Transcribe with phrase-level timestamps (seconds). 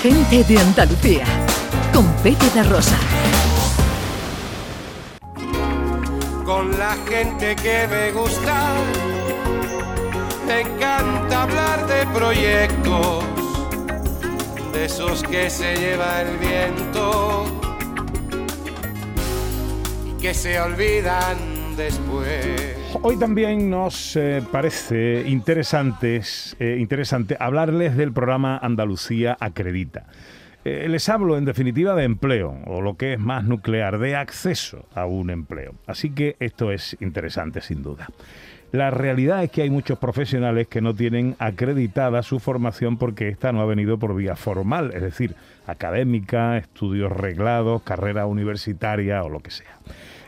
[0.00, 1.24] Gente de Andalucía,
[1.92, 2.96] con Pepe de Rosa.
[6.44, 8.74] Con la gente que me gusta,
[10.46, 13.24] me encanta hablar de proyectos,
[14.72, 17.44] de esos que se lleva el viento
[20.06, 22.85] y que se olvidan después.
[23.02, 26.20] Hoy también nos eh, parece interesante,
[26.58, 30.06] eh, interesante hablarles del programa Andalucía Acredita.
[30.64, 34.86] Eh, les hablo en definitiva de empleo, o lo que es más nuclear, de acceso
[34.94, 35.74] a un empleo.
[35.86, 38.08] Así que esto es interesante sin duda.
[38.72, 43.52] La realidad es que hay muchos profesionales que no tienen acreditada su formación porque esta
[43.52, 45.34] no ha venido por vía formal, es decir,
[45.66, 49.78] académica, estudios reglados, carrera universitaria o lo que sea.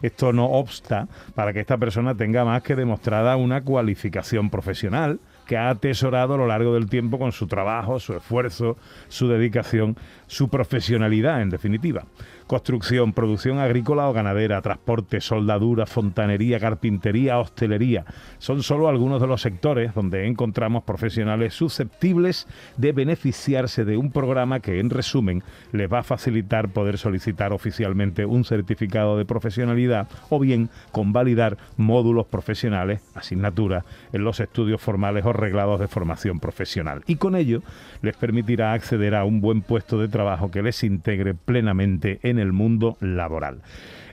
[0.03, 5.57] Esto no obsta para que esta persona tenga más que demostrada una cualificación profesional que
[5.57, 8.77] ha atesorado a lo largo del tiempo con su trabajo, su esfuerzo,
[9.09, 12.05] su dedicación, su profesionalidad, en definitiva
[12.49, 18.07] construcción, producción agrícola o ganadera, transporte, soldadura, fontanería, carpintería, hostelería.
[18.39, 24.61] Son solo algunos de los sectores donde encontramos profesionales susceptibles de beneficiarse de un programa
[24.61, 25.43] que, en resumen,
[25.73, 32.27] les va a facilitar poder solicitar oficialmente un certificado de profesionalidad o bien convalidar módulos
[32.27, 37.03] profesionales, asignaturas, en los estudios formales o reglados de formación profesional.
[37.07, 37.63] Y con ello
[38.01, 42.53] les permitirá acceder a un buen puesto de trabajo que les integre plenamente en el
[42.53, 43.63] mundo laboral.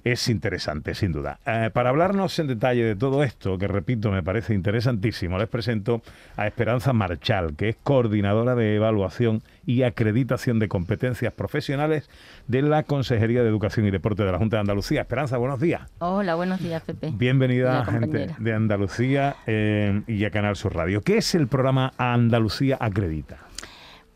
[0.06, 1.40] Es interesante, sin duda.
[1.48, 6.04] Eh, para hablarnos en detalle de todo esto, que repito, me parece interesantísimo, les presento
[6.38, 12.08] a Esperanza Marchal, que es coordinadora de evaluación y acreditación de competencias profesionales
[12.48, 15.02] de la Consejería de Educación y Deporte de la Junta de Andalucía.
[15.02, 15.82] Esperanza, buenos días.
[15.98, 17.12] Hola, buenos días, Pepe.
[17.12, 21.02] Bienvenida, gente de Andalucía eh, y a Canal Sur Radio.
[21.02, 23.40] ¿Qué es el programa Andalucía Acredita?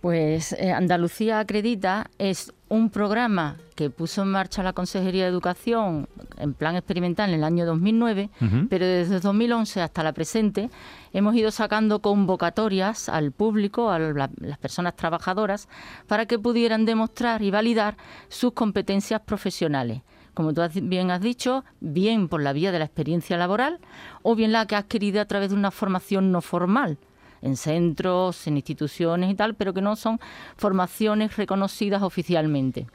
[0.02, 6.08] Pues eh, Andalucía Acredita es un programa que puso en marcha la Consejería de Educación
[6.38, 8.30] en plan experimental en el año 2009,
[8.70, 10.70] pero desde 2011 hasta la presente
[11.12, 15.68] hemos ido sacando convocatorias al público, a las personas trabajadoras,
[16.08, 17.98] para que pudieran demostrar y validar
[18.30, 20.02] sus competencias profesionales.
[20.34, 23.80] Como tú bien has dicho, bien por la vía de la experiencia laboral
[24.22, 26.98] o bien la que ha adquirido a través de una formación no formal,
[27.42, 30.20] en centros, en instituciones y tal, pero que no son
[30.58, 32.88] formaciones reconocidas oficialmente.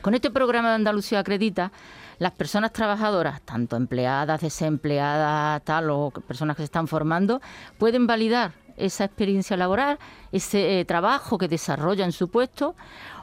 [0.00, 1.72] Con este programa de Andalucía Acredita,
[2.18, 7.40] las personas trabajadoras, tanto empleadas, desempleadas, tal, o personas que se están formando,
[7.78, 9.98] pueden validar esa experiencia laboral,
[10.32, 12.74] ese eh, trabajo que desarrolla en su puesto,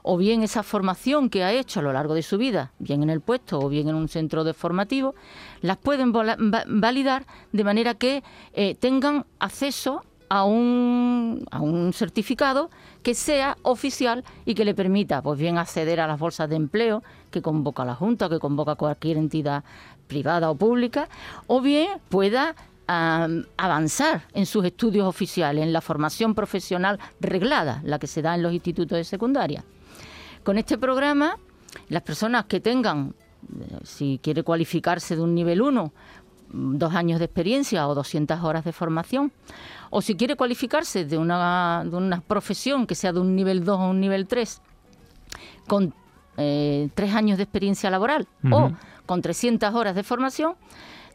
[0.04, 3.10] o bien esa formación que ha hecho a lo largo de su vida, bien en
[3.10, 5.14] el puesto o bien en un centro de formativo,
[5.62, 12.70] las pueden validar de manera que eh, tengan acceso a un, a un certificado
[13.04, 17.04] que sea oficial y que le permita, pues bien, acceder a las bolsas de empleo
[17.32, 19.66] que convoca la Junta, que convoca cualquier entidad
[20.08, 21.10] privada o pública,
[21.48, 22.56] o bien pueda
[22.88, 28.44] avanzar en sus estudios oficiales, en la formación profesional reglada, la que se da en
[28.44, 29.66] los institutos de secundaria.
[30.44, 31.36] Con este programa,
[31.90, 33.16] las personas que tengan,
[33.60, 35.92] eh, si quiere cualificarse de un nivel 1,
[36.54, 39.32] dos años de experiencia o 200 horas de formación,
[39.90, 43.80] o si quiere cualificarse de una, de una profesión que sea de un nivel 2
[43.80, 44.62] o un nivel 3,
[45.68, 45.94] con
[46.38, 48.72] eh, tres años de experiencia laboral o
[49.06, 50.56] con 300 horas de formación,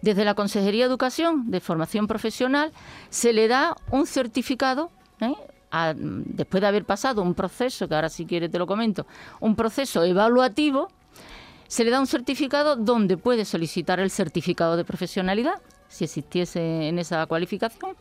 [0.02, 2.72] desde la Consejería de Educación de Formación Profesional
[3.08, 5.34] se le da un certificado, ¿eh?
[5.94, 9.06] después de haber pasado un proceso, que ahora si quiere te lo comento,
[9.41, 10.88] un proceso evaluativo,
[11.69, 16.99] se le da un certificado donde puede solicitar el certificado de profesionalidad, si existiese en
[16.99, 17.97] esa cualificación,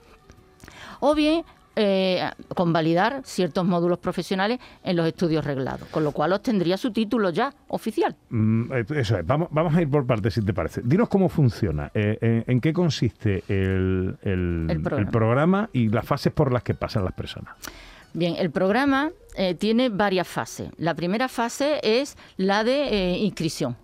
[0.99, 1.43] o bien
[1.77, 2.21] eh,
[2.55, 7.53] convalidar ciertos módulos profesionales en los estudios reglados, con lo cual obtendría su título ya
[7.67, 8.15] oficial.
[8.29, 10.81] Mm, eh, eso es, vamos, vamos a ir por partes si te parece.
[10.85, 14.17] Dinos cómo funciona, eh, en, qué consiste el,
[15.11, 15.69] programa.
[15.73, 17.53] y las fases por las que pasan las personas.
[18.15, 19.11] Bien, el programa
[19.59, 20.69] tiene varias fases.
[20.77, 23.75] La primera fase es la de inscripción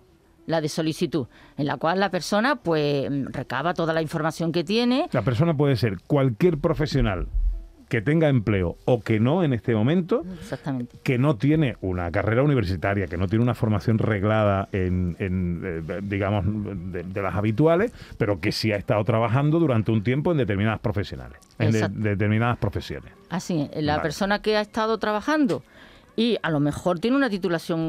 [0.46, 5.08] la de solicitud, en la cual la persona pues recaba toda la información que tiene.
[5.12, 7.28] La persona puede ser cualquier profesional
[7.92, 10.24] que tenga empleo o que no en este momento,
[11.02, 16.42] que no tiene una carrera universitaria, que no tiene una formación reglada en, eh, digamos,
[16.90, 21.38] de, las habituales, pero que sí ha estado trabajando durante un tiempo en determinadas profesionales,
[21.58, 23.12] en determinadas profesiones.
[23.28, 25.62] Así, la persona que ha estado trabajando
[26.16, 27.80] y a lo mejor tiene una titulación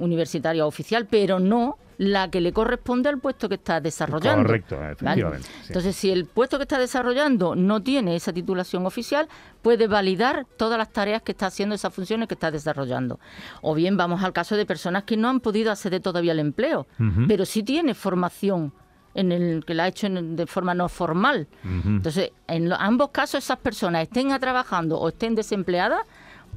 [0.00, 4.46] universitaria oficial, pero no la que le corresponde al puesto que está desarrollando.
[4.46, 5.46] Correcto, efectivamente.
[5.66, 9.28] Entonces, si el puesto que está desarrollando no tiene esa titulación oficial,
[9.60, 13.20] puede validar todas las tareas que está haciendo, esas funciones que está desarrollando.
[13.60, 16.86] O bien vamos al caso de personas que no han podido acceder todavía al empleo,
[17.28, 18.72] pero sí tiene formación
[19.12, 21.48] en el que la ha hecho de forma no formal.
[21.84, 26.00] Entonces, en ambos casos esas personas estén trabajando o estén desempleadas,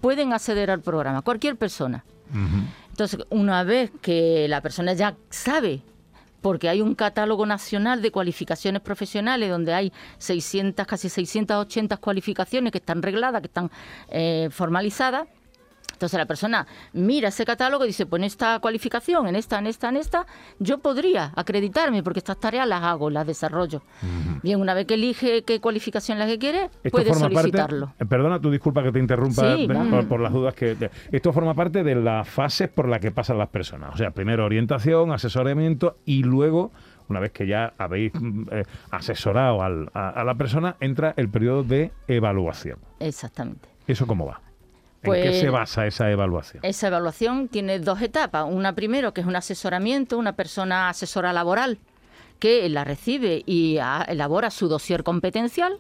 [0.03, 2.03] pueden acceder al programa, cualquier persona.
[2.89, 5.81] Entonces, una vez que la persona ya sabe,
[6.41, 12.79] porque hay un catálogo nacional de cualificaciones profesionales donde hay 600, casi 680 cualificaciones que
[12.79, 13.71] están regladas, que están
[14.09, 15.25] eh, formalizadas,
[15.91, 19.68] entonces la persona mira ese catálogo y dice, pues en esta cualificación, en esta, en
[19.68, 20.25] esta, en esta,
[20.59, 23.81] yo podría acreditarme porque estas tareas las hago, las desarrollo.
[24.41, 27.94] Bien, una vez que elige qué cualificación la que quiere, puede solicitarlo.
[28.00, 29.56] Eh, perdona tu disculpa que te interrumpa
[30.07, 30.89] por, las dudas que...
[31.12, 33.94] esto forma parte de las fases por las que pasan las personas.
[33.94, 36.71] O sea, primero orientación, asesoramiento y luego
[37.09, 41.91] una vez que ya habéis mm, eh, asesorado a, la persona, entra el periodo de
[42.07, 42.79] evaluación.
[43.00, 43.69] Exactamente.
[43.88, 44.41] ¿Eso cómo va?
[45.03, 46.63] ¿En qué se pues, basa esa evaluación?
[46.63, 48.45] Esa evaluación tiene dos etapas.
[48.50, 51.77] Una primero, que es un asesoramiento, una persona asesora laboral
[52.39, 53.77] que la recibe y
[54.07, 55.77] elabora su dossier competencial,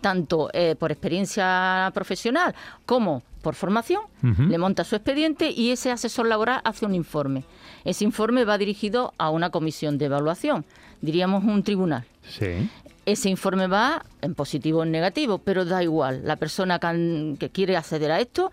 [0.00, 2.54] tanto eh, por experiencia profesional
[2.86, 7.44] como por formación, le monta su expediente y ese asesor laboral hace un informe.
[7.84, 10.64] Ese informe va dirigido a una comisión de evaluación,
[11.02, 12.04] diríamos un tribunal.
[12.22, 12.70] Sí
[13.06, 16.22] ese informe va en positivo o en negativo, pero da igual.
[16.24, 18.50] La persona que, quiere acceder a esto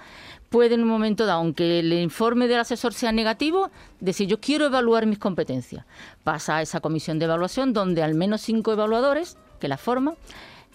[0.50, 4.66] puede en un momento dado, aunque el informe del asesor sea negativo, decir yo quiero
[4.66, 5.86] evaluar mis competencias.
[6.24, 10.16] Pasa a esa comisión de evaluación donde al menos cinco evaluadores que la forman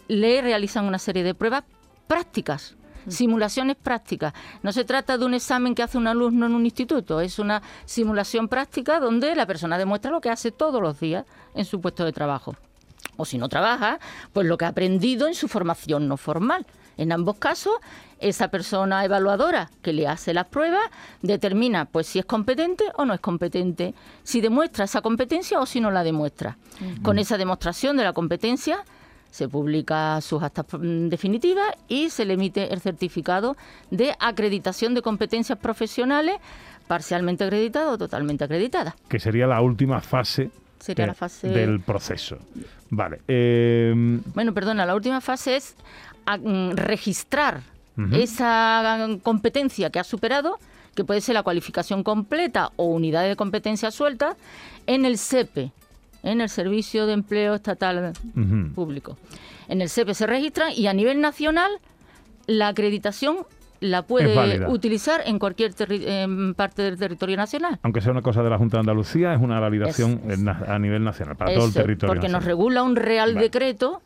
[0.08, 1.64] le realizan una serie de pruebas
[2.06, 3.10] prácticas mm.
[3.10, 4.32] simulaciones prácticas.
[4.62, 7.60] No se trata de un examen que hace un alumno en un instituto, es una
[7.84, 12.04] simulación práctica donde la persona demuestra lo que hace todos los días en su puesto
[12.04, 12.56] de trabajo
[13.16, 13.98] o si no trabaja,
[14.32, 16.66] pues lo que ha aprendido en su formación no formal.
[16.96, 17.74] En ambos casos,
[18.20, 20.84] esa persona evaluadora que le hace las pruebas
[21.22, 25.80] determina pues si es competente o no es competente, si demuestra esa competencia o si
[25.80, 26.56] no la demuestra.
[27.02, 28.84] Con esa demostración de la competencia
[29.30, 33.56] se publica sus actas definitivas y se le emite el certificado
[33.90, 36.36] de acreditación de competencias profesionales
[36.86, 38.96] parcialmente acreditada o totalmente acreditada.
[39.08, 41.48] Que sería la última fase Sería la fase...
[41.48, 42.38] del proceso.
[42.90, 43.20] Vale.
[43.28, 45.74] Em, bueno, perdona, la última fase es
[46.26, 47.62] mm, registrar
[48.12, 50.58] esa competencia que ha superado,
[50.94, 54.36] que puede ser la cualificación completa o unidad de competencia suelta,
[54.86, 55.72] en el SEPE,
[56.22, 58.12] en el Servicio de Empleo Estatal
[58.74, 59.16] Público.
[59.68, 61.70] En el SEPE se registra y a nivel nacional
[62.46, 63.46] la acreditación
[63.80, 65.72] la puede utilizar en cualquier
[66.54, 67.78] parte del territorio nacional.
[67.82, 70.20] Aunque sea una cosa de la Junta de Andalucía, es una validación
[70.66, 74.02] a nivel nacional, para todo el territorio Porque nos regula un real decreto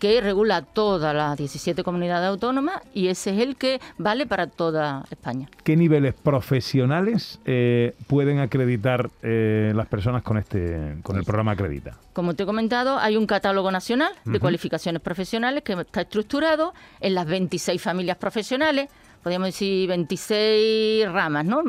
[0.00, 5.04] que regula todas las 17 comunidades autónomas y ese es el que vale para toda
[5.10, 5.48] España.
[5.62, 11.98] ¿Qué niveles profesionales eh, pueden acreditar eh, las personas con este con el programa Acredita?
[12.14, 17.14] Como te he comentado, hay un catálogo nacional de cualificaciones profesionales que está estructurado en
[17.14, 18.88] las 26 familias profesionales
[19.22, 21.62] podríamos decir 26 ramas, ¿no?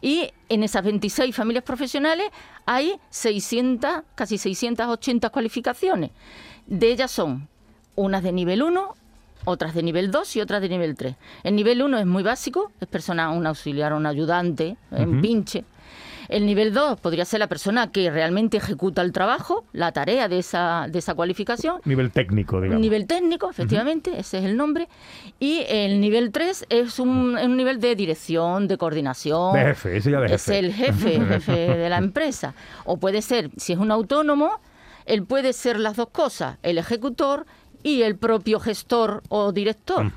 [0.00, 2.28] Y en esas 26 familias profesionales
[2.66, 6.10] hay 600, casi 680 cualificaciones.
[6.66, 7.48] De ellas son
[7.94, 8.94] unas de nivel 1,
[9.44, 11.16] otras de nivel 2 y otras de nivel 3.
[11.42, 15.64] El nivel 1 es muy básico, es persona, un auxiliar, un ayudante, un pinche.
[16.28, 20.38] El nivel 2 podría ser la persona que realmente ejecuta el trabajo, la tarea de
[20.38, 21.80] esa, de esa cualificación.
[21.84, 22.80] Nivel técnico, digamos.
[22.80, 24.88] Nivel técnico, efectivamente, ese es el nombre.
[25.38, 29.54] Y el nivel 3 es un, un nivel de dirección, de coordinación.
[29.54, 30.34] De jefe, ese ya de jefe.
[30.34, 32.54] Es el jefe, jefe de la empresa.
[32.84, 34.60] O puede ser, si es un autónomo,
[35.06, 37.46] él puede ser las dos cosas, el ejecutor
[37.84, 40.10] y el propio gestor o director.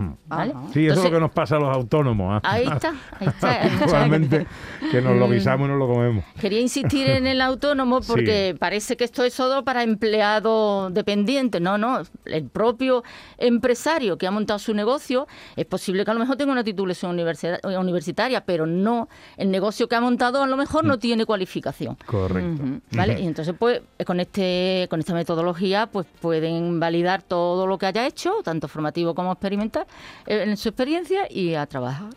[0.74, 2.40] Sí, eso es lo que nos pasa a los autónomos.
[2.42, 2.50] ¿ah?
[2.50, 3.68] Ahí está, ahí está.
[3.86, 4.48] Igualmente,
[4.90, 5.32] que nos lo mm.
[5.32, 6.24] guisamos y nos lo comemos.
[6.40, 11.60] Quería insistir en el autónomo porque parece que esto es todo para empleado dependiente.
[11.60, 13.04] No, no, el propio
[13.38, 17.20] empresario que ha montado su negocio, es posible que a lo mejor tenga una titulación
[17.20, 21.00] universitaria, pero no, el negocio que ha montado a lo mejor no mm.
[21.00, 21.98] tiene cualificación.
[22.06, 22.64] Correcto.
[22.92, 23.20] ¿Vale?
[23.20, 27.88] Y entonces, pues, con, este, con esta metodología, pues pueden validar todo todo lo que
[27.88, 29.88] haya hecho, tanto formativo como experimental,
[30.28, 32.10] eh, en su experiencia y a trabajar.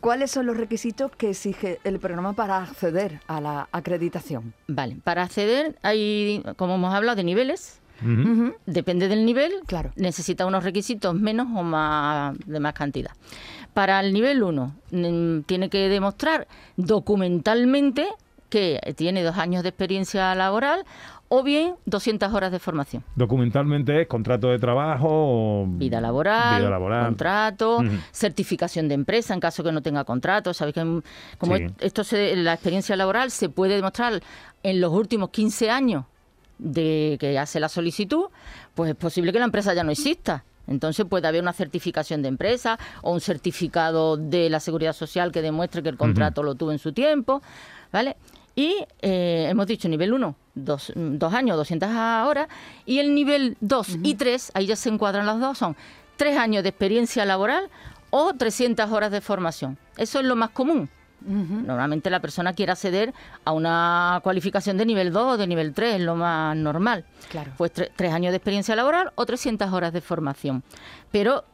[0.00, 4.52] ¿Cuáles son los requisitos que exige el programa para acceder a la acreditación?
[4.66, 7.78] Vale, para acceder hay, como hemos hablado, de niveles.
[8.66, 9.92] Depende del nivel, Claro.
[9.94, 13.12] necesita unos requisitos menos o más de más cantidad.
[13.72, 14.74] Para el nivel 1,
[15.46, 18.08] tiene que demostrar documentalmente
[18.52, 20.84] que tiene dos años de experiencia laboral
[21.28, 23.02] o bien 200 horas de formación.
[23.16, 27.06] Documentalmente es contrato de trabajo Vida laboral, vida laboral.
[27.06, 27.82] contrato,
[28.12, 30.52] certificación de empresa en caso que no tenga contrato.
[30.52, 31.00] Sabéis que
[31.38, 31.66] como Sí.
[31.80, 34.22] esto se- la experiencia laboral se puede demostrar
[34.62, 36.04] en los últimos 15 años
[36.58, 38.26] de que hace la solicitud,
[38.74, 40.44] pues es posible que la empresa ya no exista.
[40.68, 45.40] Entonces puede haber una certificación de empresa o un certificado de la seguridad social que
[45.42, 47.42] demuestre que el contrato lo tuvo en su tiempo,
[47.90, 48.16] ¿vale?
[48.54, 52.48] Y eh, hemos dicho nivel 1, dos, dos años, 200 horas,
[52.84, 55.76] y el nivel 2 y 3, ahí ya se encuadran las dos, son
[56.16, 57.70] tres años de experiencia laboral
[58.10, 59.78] o 300 horas de formación.
[59.96, 60.88] Eso es lo más común.
[61.24, 65.94] Normalmente la persona quiere acceder a una cualificación de nivel 2 o de nivel 3,
[65.94, 67.04] es lo más normal.
[67.30, 67.52] Claro.
[67.56, 70.64] Pues tre- tres años de experiencia laboral o 300 horas de formación.
[71.12, 71.44] Pero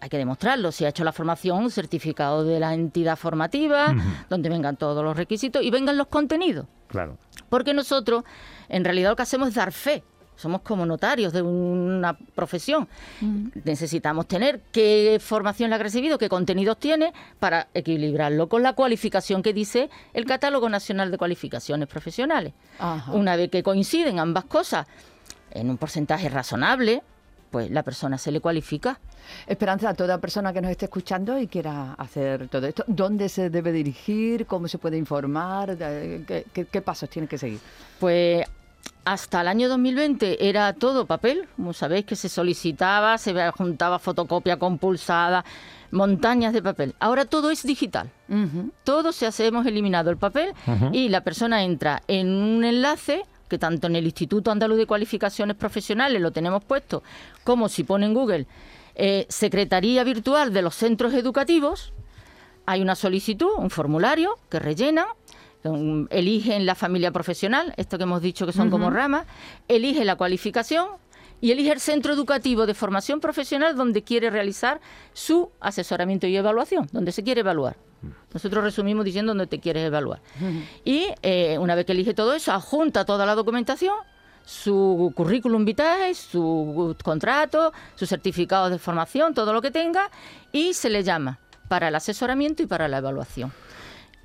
[0.00, 0.72] hay que demostrarlo.
[0.72, 3.94] Si ha hecho la formación, un certificado de la entidad formativa,
[4.28, 6.66] donde vengan todos los requisitos y vengan los contenidos.
[6.88, 7.18] Claro.
[7.48, 8.24] Porque nosotros,
[8.68, 10.02] en realidad, lo que hacemos es dar fe.
[10.36, 12.86] Somos como notarios de una profesión.
[13.64, 19.42] Necesitamos tener qué formación le ha recibido, qué contenidos tiene, para equilibrarlo con la cualificación
[19.42, 22.52] que dice el Catálogo Nacional de Cualificaciones Profesionales.
[23.12, 24.86] Una vez que coinciden ambas cosas
[25.52, 27.02] en un porcentaje razonable,
[27.50, 28.98] pues la persona se le cualifica.
[29.46, 33.50] Esperanza, a toda persona que nos esté escuchando y quiera hacer todo esto, ¿dónde se
[33.50, 34.46] debe dirigir?
[34.46, 35.76] ¿Cómo se puede informar?
[35.76, 37.58] ¿Qué, qué- qué pasos tiene que seguir?
[37.98, 38.44] Pues
[39.04, 44.58] hasta el año 2020 era todo papel, como sabéis que se solicitaba, se juntaba fotocopia
[44.58, 45.44] compulsada,
[45.92, 46.94] montañas de papel.
[46.98, 48.10] Ahora todo es digital.
[48.84, 50.52] Todo se hace, hemos eliminado el papel
[50.92, 55.56] y la persona entra en un enlace que tanto en el Instituto Andaluz de Cualificaciones
[55.56, 57.02] Profesionales lo tenemos puesto,
[57.44, 58.46] como si pone en Google
[58.94, 61.92] eh, Secretaría Virtual de los Centros Educativos,
[62.64, 65.06] hay una solicitud, un formulario que rellenan,
[66.10, 69.26] eligen la familia profesional, esto que hemos dicho que son como ramas,
[69.68, 70.88] elige la cualificación
[71.40, 74.80] y elige el centro educativo de formación profesional donde quiere realizar
[75.12, 77.76] su asesoramiento y evaluación, donde se quiere evaluar.
[78.32, 80.20] Nosotros resumimos diciendo dónde te quieres evaluar.
[80.84, 83.94] Y eh, una vez que elige todo eso, adjunta toda la documentación,
[84.44, 90.10] su currículum vitae, su contrato, su certificado de formación, todo lo que tenga,
[90.52, 91.38] y se le llama
[91.68, 93.52] para el asesoramiento y para la evaluación.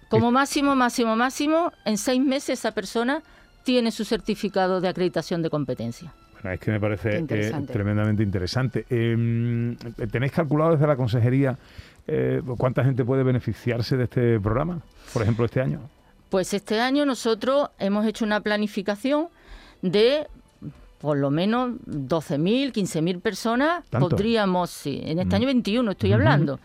[0.10, 3.24] Como máximo, máximo, máximo, en seis meses esa persona
[3.64, 6.14] tiene su certificado de acreditación de competencia.
[6.42, 8.86] Bueno, es que me parece eh, tremendamente interesante.
[8.90, 9.76] Eh,
[10.12, 11.58] ¿Tenéis calculado desde la consejería
[12.08, 14.82] eh, cuánta gente puede beneficiarse de este programa?
[15.14, 15.82] Por ejemplo, este año.
[16.30, 19.28] Pues este año nosotros hemos hecho una planificación
[19.82, 20.28] de
[21.00, 23.86] por lo menos 12.000, 15.000 personas.
[23.90, 24.10] ¿Tanto?
[24.10, 26.60] Podríamos, sí, en este año 21 estoy hablando,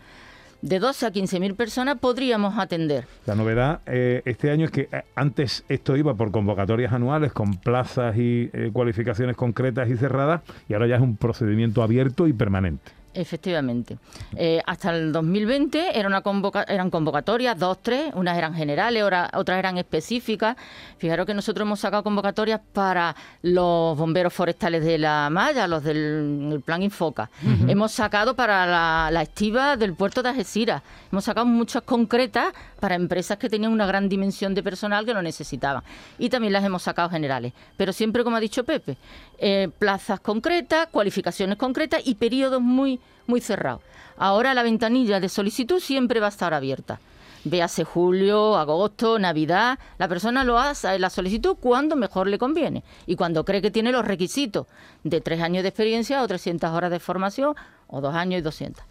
[0.61, 3.05] de 12 a 15.000 personas podríamos atender.
[3.25, 7.57] La novedad eh, este año es que eh, antes esto iba por convocatorias anuales con
[7.57, 12.33] plazas y eh, cualificaciones concretas y cerradas y ahora ya es un procedimiento abierto y
[12.33, 12.96] permanente.
[13.21, 13.97] Efectivamente.
[14.35, 19.57] Eh, hasta el 2020 era una convoca- eran convocatorias, dos, tres, unas eran generales, otras
[19.57, 20.55] eran específicas.
[20.99, 26.49] Fijaros que nosotros hemos sacado convocatorias para los bomberos forestales de la Malla, los del
[26.53, 27.29] el Plan Infoca.
[27.67, 30.83] Hemos sacado para la, la estiva del puerto de Algeciras.
[31.11, 35.21] Hemos sacado muchas concretas para empresas que tenían una gran dimensión de personal que lo
[35.23, 35.81] necesitaban.
[36.19, 37.53] Y también las hemos sacado generales.
[37.77, 38.95] Pero siempre, como ha dicho Pepe,
[39.39, 43.81] eh, plazas concretas, cualificaciones concretas y periodos muy, muy cerrados.
[44.17, 46.99] Ahora la ventanilla de solicitud siempre va a estar abierta.
[47.43, 49.79] Véase julio, agosto, Navidad.
[49.97, 53.91] La persona lo hace la solicitud cuando mejor le conviene y cuando cree que tiene
[53.91, 54.67] los requisitos
[55.03, 57.55] de tres años de experiencia o 300 horas de formación
[57.87, 58.83] o dos años y 200.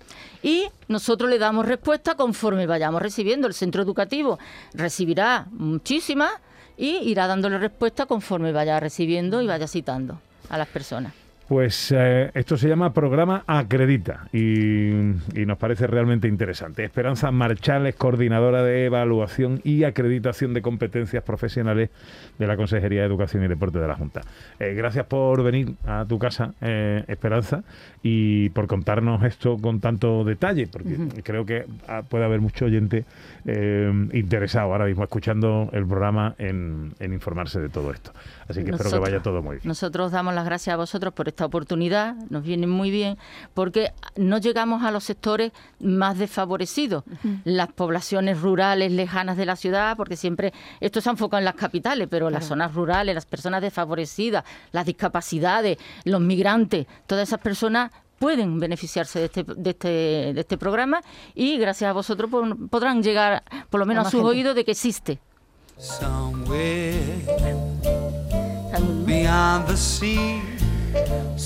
[0.43, 3.47] Y nosotros le damos respuesta conforme vayamos recibiendo.
[3.47, 4.39] El centro educativo
[4.73, 6.33] recibirá muchísimas
[6.79, 11.26] y irá dándole respuesta conforme vaya recibiendo y vaya citando a las personas.
[11.49, 16.83] Pues eh, esto se llama programa Acredita y, y nos parece realmente interesante.
[16.83, 21.91] Esperanza Marchal es coordinadora de evaluación y acreditación de competencias profesionales
[22.37, 24.23] de la Consejería de Educación y Deporte de la Junta.
[24.59, 27.63] Eh, gracias por venir a tu casa, eh, Esperanza,
[28.03, 33.05] y por contarnos esto con tanto detalle, porque creo que ah, puede haber mucho oyente
[33.45, 38.13] eh, interesado ahora mismo escuchando el programa en, en informarse de todo esto.
[38.49, 39.69] Así que espero que vaya todo muy bien.
[39.69, 43.19] Nosotros damos las gracias a vosotros por esta oportunidad, nos viene muy bien,
[43.53, 47.05] porque no llegamos a los sectores más desfavorecidos,
[47.45, 51.55] las poblaciones rurales lejanas de la ciudad, porque siempre esto se ha enfocado en las
[51.55, 57.91] capitales, pero las zonas rurales, las personas desfavorecidas, las discapacidades, los migrantes, todas esas personas
[58.19, 59.89] pueden beneficiarse de este, de este,
[60.33, 61.03] de este programa
[61.35, 62.31] y gracias a vosotros
[62.71, 65.21] podrán llegar por lo menos a, sus oídos de que existe.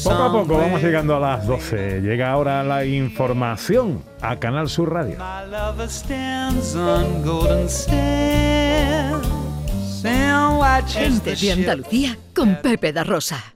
[0.04, 2.00] Poco a poco vamos llegando a las 12.
[2.00, 5.16] Llega ahora la información a Canal Sur Radio.
[10.88, 13.54] Gente de Andalucía con Pepe da Rosa.